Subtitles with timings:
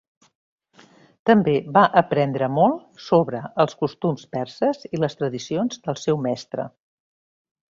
[1.29, 6.67] També va aprendre molt sobre els costums perses i les tradicions del seu mestre.